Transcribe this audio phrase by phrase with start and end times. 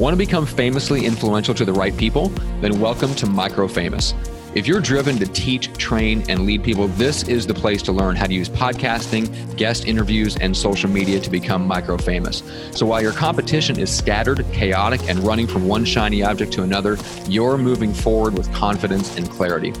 [0.00, 2.30] Want to become famously influential to the right people?
[2.60, 4.12] Then welcome to Micro Famous.
[4.56, 8.16] If you're driven to teach, train, and lead people, this is the place to learn
[8.16, 12.42] how to use podcasting, guest interviews, and social media to become micro famous.
[12.72, 16.98] So while your competition is scattered, chaotic, and running from one shiny object to another,
[17.28, 19.72] you're moving forward with confidence and clarity.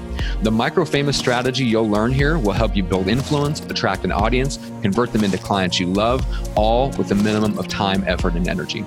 [0.42, 4.58] The micro famous strategy you'll learn here will help you build influence, attract an audience,
[4.80, 6.24] convert them into clients you love,
[6.56, 8.84] all with a minimum of time, effort, and energy.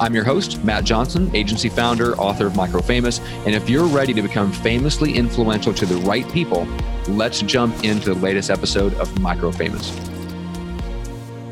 [0.00, 3.20] I'm your host, Matt Johnson, agency founder, author of Micro Famous.
[3.46, 6.66] And if you're ready to become famously influential to the right people,
[7.06, 9.90] let's jump into the latest episode of Micro Famous.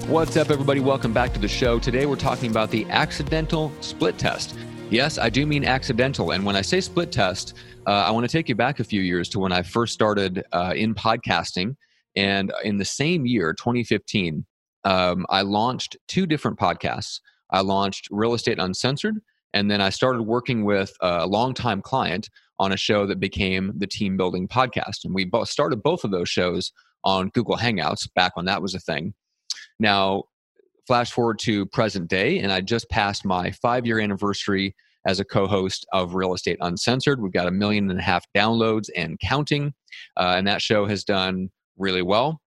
[0.09, 0.80] What's up, everybody?
[0.80, 1.78] Welcome back to the show.
[1.78, 4.56] Today, we're talking about the accidental split test.
[4.90, 6.32] Yes, I do mean accidental.
[6.32, 7.54] And when I say split test,
[7.87, 10.43] uh, I want to take you back a few years to when I first started
[10.51, 11.77] uh, in podcasting.
[12.16, 14.45] And in the same year, 2015,
[14.82, 17.20] um, I launched two different podcasts.
[17.52, 19.19] I launched Real Estate Uncensored,
[19.54, 23.87] and then I started working with a longtime client on a show that became the
[23.87, 25.04] Team Building Podcast.
[25.04, 26.73] And we both started both of those shows
[27.04, 29.15] on Google Hangouts back when that was a thing.
[29.79, 30.24] Now,
[30.87, 34.74] flash forward to present day, and I just passed my five year anniversary
[35.07, 37.21] as a co host of Real Estate Uncensored.
[37.21, 39.74] We've got a million and a half downloads and counting,
[40.16, 42.41] uh, and that show has done really well.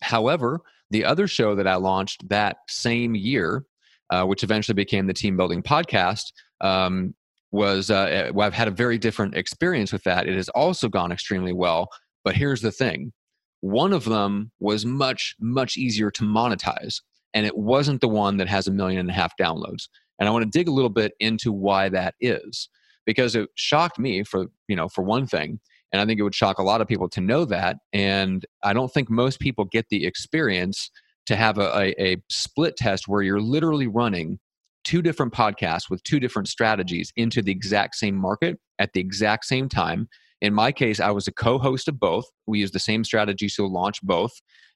[0.00, 3.64] However, the other show that I launched that same year
[4.10, 7.14] uh, which eventually became the team building podcast, um,
[7.52, 10.28] was uh, eh, I've had a very different experience with that.
[10.28, 11.88] It has also gone extremely well.
[12.24, 13.12] But here's the thing
[13.60, 17.00] one of them was much, much easier to monetize,
[17.34, 19.88] and it wasn't the one that has a million and a half downloads.
[20.18, 22.68] And I want to dig a little bit into why that is
[23.06, 25.58] because it shocked me for you know for one thing
[25.92, 28.72] and i think it would shock a lot of people to know that and i
[28.72, 30.90] don't think most people get the experience
[31.26, 34.38] to have a, a, a split test where you're literally running
[34.84, 39.44] two different podcasts with two different strategies into the exact same market at the exact
[39.44, 40.08] same time.
[40.40, 42.24] In my case, I was a co host of both.
[42.46, 44.32] We used the same strategy to launch both.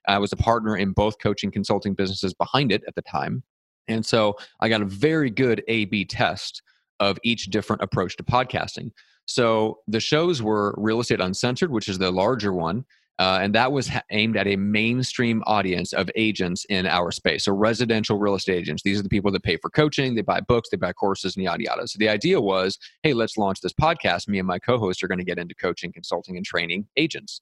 [0.07, 3.43] I was a partner in both coaching consulting businesses behind it at the time.
[3.89, 6.63] And so I got a very good A B test
[7.01, 8.91] of each different approach to podcasting.
[9.27, 12.85] So the shows were Real Estate Uncensored, which is the larger one.
[13.19, 17.45] Uh, and that was ha- aimed at a mainstream audience of agents in our space.
[17.45, 18.83] So, residential real estate agents.
[18.83, 21.45] These are the people that pay for coaching, they buy books, they buy courses, and
[21.45, 21.87] yada yada.
[21.87, 24.27] So, the idea was hey, let's launch this podcast.
[24.27, 27.41] Me and my co host are going to get into coaching, consulting, and training agents.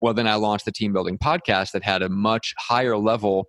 [0.00, 3.46] Well, then I launched the team building podcast that had a much higher level,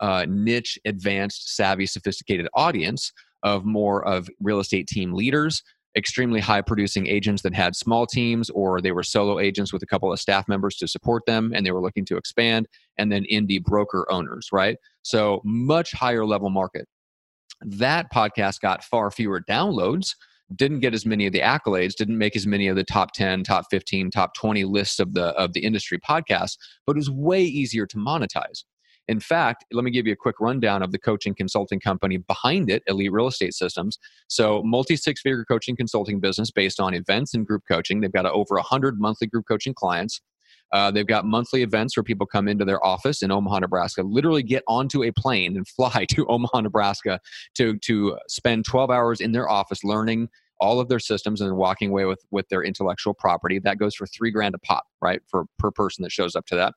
[0.00, 5.62] uh, niche, advanced, savvy, sophisticated audience of more of real estate team leaders
[5.96, 9.86] extremely high producing agents that had small teams or they were solo agents with a
[9.86, 12.66] couple of staff members to support them and they were looking to expand
[12.98, 14.76] and then indie broker owners right?
[15.02, 16.86] So much higher level market.
[17.62, 20.14] That podcast got far fewer downloads
[20.54, 23.44] didn't get as many of the accolades didn't make as many of the top 10
[23.44, 26.56] top 15 top 20 lists of the of the industry podcasts
[26.86, 28.64] but it was way easier to monetize
[29.08, 32.70] in fact, let me give you a quick rundown of the coaching consulting company behind
[32.70, 33.98] it, Elite Real Estate Systems.
[34.28, 38.00] So, multi six figure coaching consulting business based on events and group coaching.
[38.00, 40.20] They've got over 100 monthly group coaching clients.
[40.72, 44.42] Uh, they've got monthly events where people come into their office in Omaha, Nebraska, literally
[44.42, 47.18] get onto a plane and fly to Omaha, Nebraska
[47.54, 50.28] to, to spend 12 hours in their office learning
[50.60, 53.58] all of their systems and walking away with, with their intellectual property.
[53.58, 56.56] That goes for three grand a pop, right, for per person that shows up to
[56.56, 56.74] that.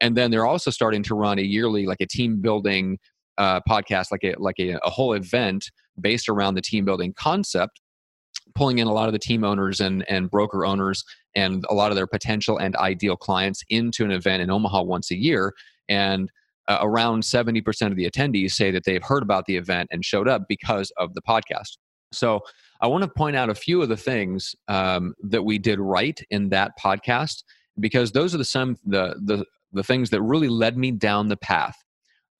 [0.00, 2.98] And then they're also starting to run a yearly, like a team building
[3.38, 7.80] uh, podcast, like a like a, a whole event based around the team building concept
[8.54, 11.04] pulling in a lot of the team owners and, and broker owners
[11.34, 15.10] and a lot of their potential and ideal clients into an event in Omaha once
[15.10, 15.52] a year.
[15.88, 16.30] And
[16.68, 20.26] uh, around 70% of the attendees say that they've heard about the event and showed
[20.28, 21.76] up because of the podcast.
[22.12, 22.40] So
[22.80, 26.20] I want to point out a few of the things um, that we did right
[26.30, 27.44] in that podcast
[27.78, 29.44] because those are the some the the
[29.76, 31.76] the things that really led me down the path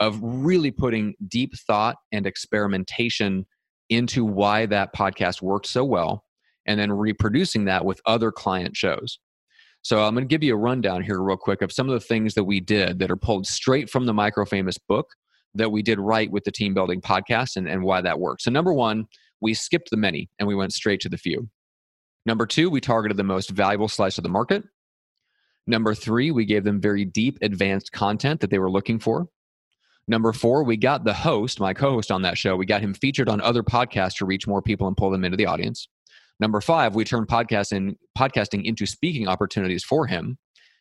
[0.01, 3.47] of really putting deep thought and experimentation
[3.89, 6.25] into why that podcast worked so well
[6.67, 9.19] and then reproducing that with other client shows.
[9.83, 12.05] So I'm going to give you a rundown here real quick of some of the
[12.05, 15.07] things that we did that are pulled straight from the Micro Famous book
[15.55, 18.43] that we did right with the team building podcast and, and why that worked.
[18.43, 19.07] So number one,
[19.41, 21.49] we skipped the many and we went straight to the few.
[22.27, 24.65] Number two, we targeted the most valuable slice of the market.
[25.67, 29.29] Number three, we gave them very deep, advanced content that they were looking for.
[30.09, 32.95] Number four, we got the host, my co host on that show, we got him
[32.95, 35.89] featured on other podcasts to reach more people and pull them into the audience.
[36.39, 40.39] Number five, we turned podcasting, podcasting into speaking opportunities for him.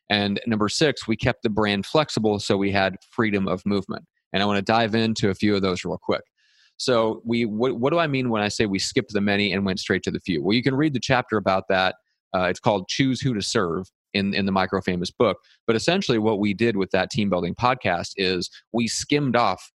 [0.09, 4.05] And number six, we kept the brand flexible so we had freedom of movement.
[4.33, 6.21] And I want to dive into a few of those real quick.
[6.77, 9.65] So we what, what do I mean when I say we skipped the many and
[9.65, 10.43] went straight to the few?
[10.43, 11.95] Well, you can read the chapter about that.
[12.35, 13.85] Uh, it's called "Choose Who to Serve."
[14.15, 17.53] In, in the micro famous book but essentially what we did with that team building
[17.53, 19.71] podcast is we skimmed off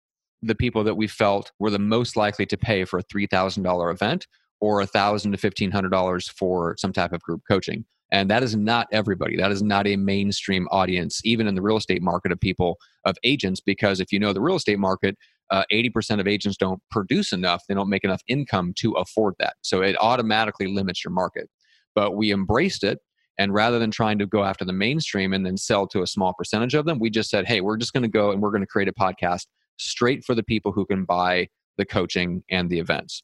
[0.42, 4.28] the people that we felt were the most likely to pay for a $3000 event
[4.60, 9.36] or 1000 to $1500 for some type of group coaching and that is not everybody.
[9.36, 13.18] That is not a mainstream audience, even in the real estate market of people, of
[13.24, 15.18] agents, because if you know the real estate market,
[15.52, 19.56] uh, 80% of agents don't produce enough, they don't make enough income to afford that.
[19.62, 21.50] So it automatically limits your market.
[21.94, 23.00] But we embraced it.
[23.38, 26.34] And rather than trying to go after the mainstream and then sell to a small
[26.34, 28.62] percentage of them, we just said, hey, we're just going to go and we're going
[28.62, 29.48] to create a podcast
[29.78, 31.48] straight for the people who can buy
[31.78, 33.24] the coaching and the events.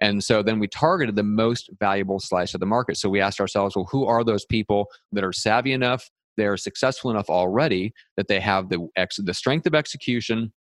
[0.00, 2.96] And so then we targeted the most valuable slice of the market.
[2.96, 6.08] So we asked ourselves, well, who are those people that are savvy enough,
[6.38, 10.52] they're successful enough already that they have the ex- the strength of execution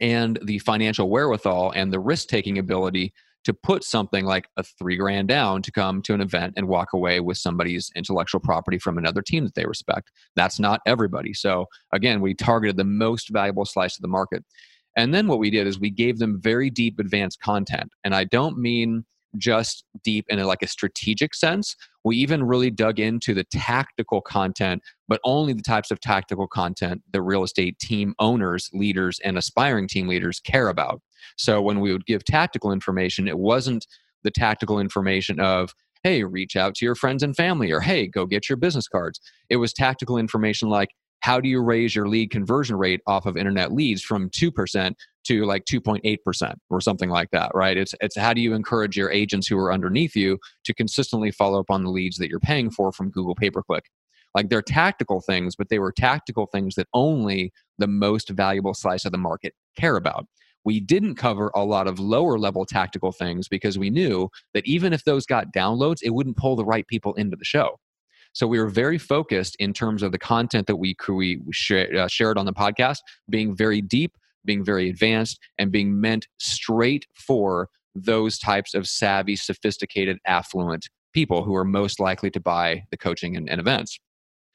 [0.00, 3.14] and the financial wherewithal and the risk taking ability
[3.44, 6.92] to put something like a three grand down to come to an event and walk
[6.92, 10.10] away with somebody's intellectual property from another team that they respect.
[10.34, 11.34] That's not everybody.
[11.34, 14.44] So again, we targeted the most valuable slice of the market.
[14.96, 17.90] And then what we did is we gave them very deep advanced content.
[18.04, 19.04] And I don't mean
[19.36, 21.76] just deep in a, like a strategic sense.
[22.04, 27.02] We even really dug into the tactical content, but only the types of tactical content
[27.12, 31.00] that real estate team owners, leaders, and aspiring team leaders care about.
[31.36, 33.86] So when we would give tactical information, it wasn't
[34.22, 38.26] the tactical information of, hey, reach out to your friends and family, or hey, go
[38.26, 39.20] get your business cards.
[39.48, 40.90] It was tactical information like,
[41.20, 45.44] how do you raise your lead conversion rate off of internet leads from 2% to
[45.44, 47.76] like 2.8% or something like that right?
[47.76, 51.60] It's it's how do you encourage your agents who are underneath you to consistently follow
[51.60, 53.84] up on the leads that you're paying for from Google pay per click
[54.34, 59.04] like they're tactical things but they were tactical things that only the most valuable slice
[59.04, 60.26] of the market care about.
[60.64, 64.94] We didn't cover a lot of lower level tactical things because we knew that even
[64.94, 67.78] if those got downloads it wouldn't pull the right people into the show.
[68.34, 71.40] So we were very focused in terms of the content that we, we
[71.96, 72.98] uh, shared on the podcast,
[73.30, 79.36] being very deep, being very advanced, and being meant straight for those types of savvy,
[79.36, 83.98] sophisticated, affluent people who are most likely to buy the coaching and, and events.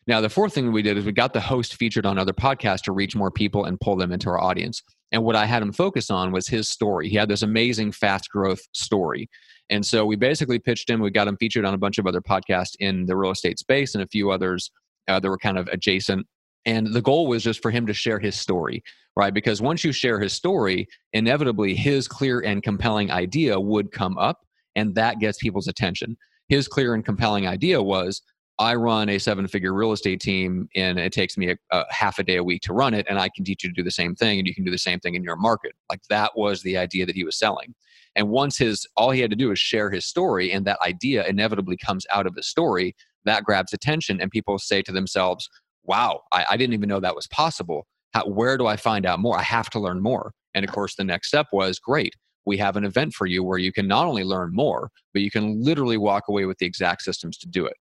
[0.07, 2.81] Now, the fourth thing we did is we got the host featured on other podcasts
[2.83, 4.81] to reach more people and pull them into our audience.
[5.12, 7.09] And what I had him focus on was his story.
[7.09, 9.30] He had this amazing fast growth story.
[9.69, 11.00] And so we basically pitched him.
[11.00, 13.94] We got him featured on a bunch of other podcasts in the real estate space
[13.94, 14.71] and a few others
[15.07, 16.25] uh, that were kind of adjacent.
[16.65, 18.83] And the goal was just for him to share his story,
[19.19, 19.33] right?
[19.33, 24.45] Because once you share his story, inevitably his clear and compelling idea would come up,
[24.77, 26.16] and that gets people's attention.
[26.48, 28.21] His clear and compelling idea was
[28.60, 32.18] I run a seven figure real estate team and it takes me a, a, half
[32.18, 33.92] a day a week to run it, and I can teach you to do the
[33.92, 35.74] same thing, and you can do the same thing in your market.
[35.89, 37.75] Like that was the idea that he was selling.
[38.16, 41.27] And once his, all he had to do is share his story, and that idea
[41.27, 42.95] inevitably comes out of the story,
[43.25, 45.50] that grabs attention, and people say to themselves,
[45.83, 47.86] wow, I, I didn't even know that was possible.
[48.13, 49.38] How, where do I find out more?
[49.38, 50.31] I have to learn more.
[50.56, 52.15] And of course, the next step was great.
[52.45, 55.29] We have an event for you where you can not only learn more, but you
[55.29, 57.75] can literally walk away with the exact systems to do it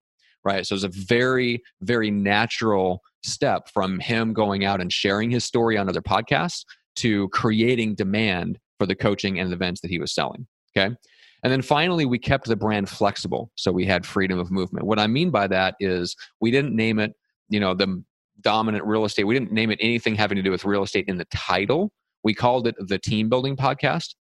[0.44, 0.66] right?
[0.66, 5.76] So it's a very, very natural step from him going out and sharing his story
[5.76, 6.64] on other podcasts
[6.96, 10.46] to creating demand for the coaching and events that he was selling.
[10.76, 10.94] Okay.
[11.42, 13.50] And then finally, we kept the brand flexible.
[13.54, 14.86] So we had freedom of movement.
[14.86, 17.12] What I mean by that is we didn't name it,
[17.48, 18.02] you know, the
[18.40, 19.24] dominant real estate.
[19.24, 21.92] We didn't name it anything having to do with real estate in the title.
[22.24, 24.14] We called it the team building podcast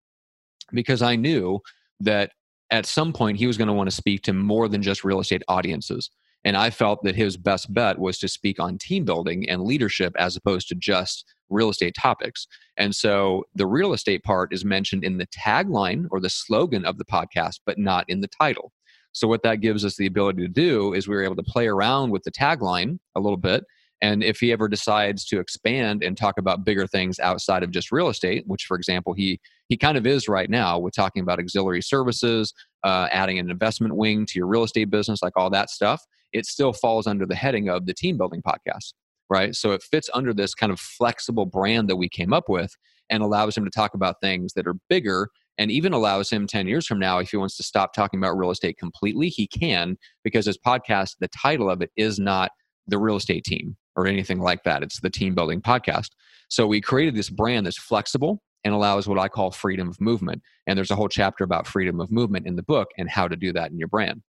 [0.72, 1.60] because I knew
[2.00, 2.32] that
[2.70, 5.20] at some point he was going to want to speak to more than just real
[5.20, 6.10] estate audiences.
[6.44, 10.14] And I felt that his best bet was to speak on team building and leadership
[10.18, 12.46] as opposed to just real estate topics.
[12.76, 16.98] And so the real estate part is mentioned in the tagline or the slogan of
[16.98, 18.72] the podcast, but not in the title.
[19.10, 21.66] So, what that gives us the ability to do is we were able to play
[21.66, 23.64] around with the tagline a little bit
[24.02, 27.90] and if he ever decides to expand and talk about bigger things outside of just
[27.90, 31.40] real estate, which, for example, he he kind of is right now with talking about
[31.40, 32.52] auxiliary services,
[32.84, 36.46] uh, adding an investment wing to your real estate business, like all that stuff, it
[36.46, 38.92] still falls under the heading of the team building podcast,
[39.30, 39.54] right?
[39.54, 42.76] So it fits under this kind of flexible brand that we came up with
[43.10, 46.68] and allows him to talk about things that are bigger and even allows him 10
[46.68, 49.96] years from now if he wants to stop talking about real estate completely he can
[50.22, 52.50] because his podcast the title of it is not
[52.86, 54.82] the real estate team or anything like that.
[54.82, 56.10] It's the team building podcast.
[56.48, 60.42] So we created this brand that's flexible and allows what I call freedom of movement.
[60.66, 63.36] And there's a whole chapter about freedom of movement in the book and how to
[63.36, 64.22] do that in your brand.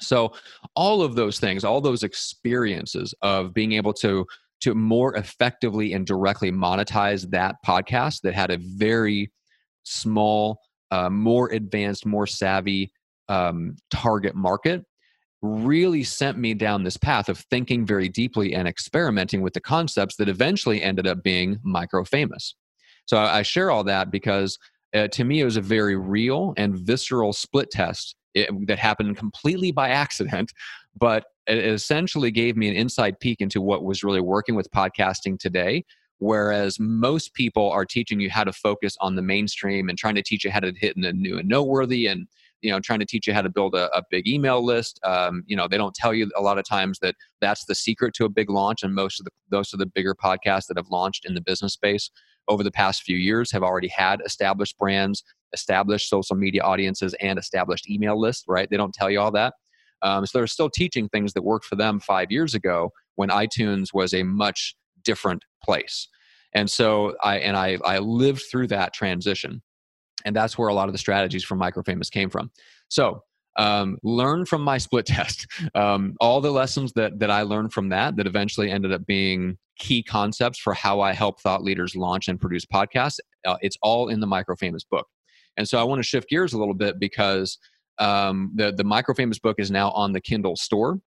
[0.00, 0.32] So
[0.74, 4.26] all of those things, all those experiences of being able to
[4.62, 9.32] to more effectively and directly monetize that podcast that had a very
[9.82, 10.60] small,
[10.92, 12.92] uh, more advanced, more savvy
[13.28, 14.84] um, target market
[15.42, 20.16] really sent me down this path of thinking very deeply and experimenting with the concepts
[20.16, 22.54] that eventually ended up being micro famous.
[23.06, 24.58] So I share all that because
[24.94, 29.16] uh, to me it was a very real and visceral split test it, that happened
[29.16, 30.52] completely by accident,
[30.98, 35.38] but it essentially gave me an inside peek into what was really working with podcasting
[35.38, 35.84] today.
[36.18, 40.22] Whereas most people are teaching you how to focus on the mainstream and trying to
[40.22, 42.28] teach you how to hit in the new and noteworthy and
[42.62, 45.42] you know trying to teach you how to build a, a big email list um,
[45.46, 48.24] you know they don't tell you a lot of times that that's the secret to
[48.24, 51.26] a big launch and most of the those of the bigger podcasts that have launched
[51.26, 52.10] in the business space
[52.48, 57.38] over the past few years have already had established brands established social media audiences and
[57.38, 58.68] established email lists right?
[58.70, 59.54] They don't tell you all that.
[60.02, 63.92] Um, so they're still teaching things that worked for them five years ago when itunes
[63.92, 66.08] was a much different place.
[66.54, 69.62] And so i and i i lived through that transition
[70.24, 72.50] and that's where a lot of the strategies from microfamous came from
[72.88, 73.22] so
[73.58, 77.88] um, learn from my split test um, all the lessons that that i learned from
[77.88, 82.28] that that eventually ended up being key concepts for how i help thought leaders launch
[82.28, 85.06] and produce podcasts uh, it's all in the microfamous book
[85.56, 87.58] and so i want to shift gears a little bit because
[87.98, 90.98] um, the the microfamous book is now on the kindle store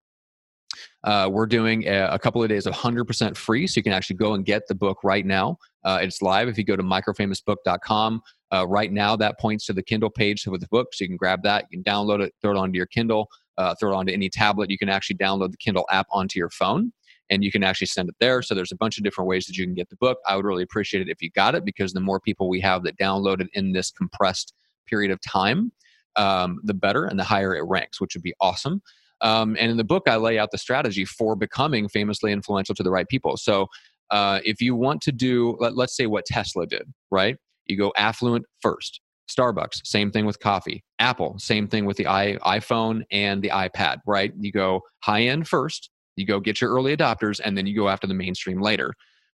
[1.03, 4.15] uh, we're doing a, a, couple of days of 100% free, so you can actually
[4.15, 5.57] go and get the book right now.
[5.83, 8.21] Uh, it's live if you go to microfamousbook.com.
[8.53, 11.17] Uh, right now, that points to the Kindle page with the book, so you can
[11.17, 11.65] grab that.
[11.69, 14.69] You can download it, throw it onto your Kindle, uh, throw it onto any tablet.
[14.69, 16.91] You can actually download the Kindle app onto your phone,
[17.29, 18.41] and you can actually send it there.
[18.41, 20.19] So there's a bunch of different ways that you can get the book.
[20.27, 22.83] I would really appreciate it if you got it because the more people we have
[22.83, 24.53] that download it in this compressed
[24.85, 25.71] period of time,
[26.15, 28.81] um, the better and the higher it ranks, which would be awesome.
[29.21, 32.83] Um, and in the book, I lay out the strategy for becoming famously influential to
[32.83, 33.37] the right people.
[33.37, 33.67] So
[34.11, 37.37] uh, if you want to do, let, let's say what Tesla did, right?
[37.65, 39.01] You go affluent first.
[39.29, 40.83] Starbucks, same thing with coffee.
[40.99, 44.31] Apple, same thing with the iPhone and the iPad, right?
[44.39, 47.89] You go high end first, you go get your early adopters, and then you go
[47.89, 48.93] after the mainstream later.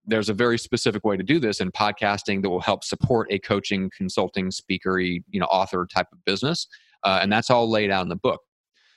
[0.06, 3.40] There's a very specific way to do this in podcasting that will help support a
[3.40, 6.68] coaching, consulting, speakery, you know, author type of business,
[7.04, 8.42] uh, and that's all laid out in the book.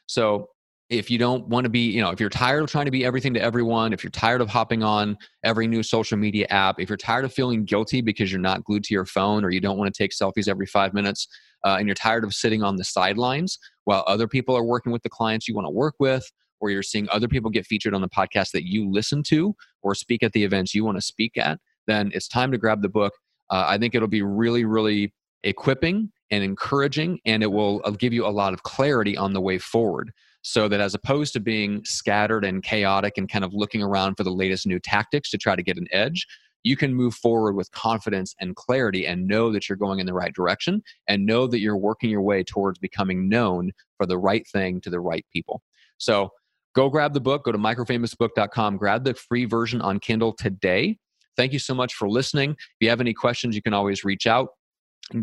[0.07, 0.49] So
[0.91, 3.05] if you don't want to be, you know, if you're tired of trying to be
[3.05, 6.89] everything to everyone, if you're tired of hopping on every new social media app, if
[6.89, 9.79] you're tired of feeling guilty because you're not glued to your phone or you don't
[9.79, 11.29] want to take selfies every five minutes,
[11.65, 15.03] uh, and you're tired of sitting on the sidelines while other people are working with
[15.03, 16.29] the clients you want to work with,
[16.59, 19.95] or you're seeing other people get featured on the podcast that you listen to or
[19.95, 22.89] speak at the events you want to speak at, then it's time to grab the
[22.89, 23.13] book.
[23.49, 28.13] Uh, I think it'll be really, really equipping and encouraging, and it will uh, give
[28.13, 31.85] you a lot of clarity on the way forward so that as opposed to being
[31.85, 35.55] scattered and chaotic and kind of looking around for the latest new tactics to try
[35.55, 36.27] to get an edge,
[36.63, 40.15] you can move forward with confidence and clarity and know that you're going in the
[40.15, 44.47] right direction and know that you're working your way towards becoming known for the right
[44.49, 45.63] thing to the right people.
[45.99, 46.31] So
[46.75, 50.99] go grab the book, go to microfamousbook.com, grab the free version on Kindle today.
[51.37, 52.51] Thank you so much for listening.
[52.51, 54.49] If you have any questions, you can always reach out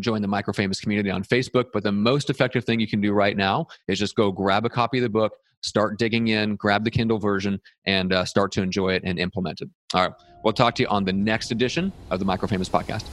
[0.00, 3.36] join the microfamous community on facebook but the most effective thing you can do right
[3.36, 6.90] now is just go grab a copy of the book start digging in grab the
[6.90, 9.68] kindle version and uh, start to enjoy it and implement it.
[9.94, 10.12] All right.
[10.44, 13.08] We'll talk to you on the next edition of the microfamous podcast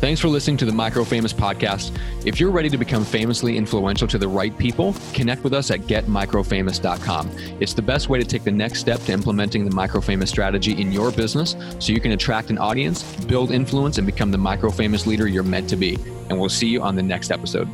[0.00, 1.98] Thanks for listening to the Micro Famous podcast.
[2.24, 5.80] If you're ready to become famously influential to the right people, connect with us at
[5.80, 7.30] getmicrofamous.com.
[7.58, 10.80] It's the best way to take the next step to implementing the Micro Famous strategy
[10.80, 14.70] in your business so you can attract an audience, build influence, and become the micro
[14.70, 15.98] famous leader you're meant to be.
[16.30, 17.68] And we'll see you on the next episode.